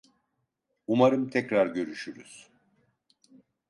[0.87, 2.47] Umarım tekrar görüşürüz.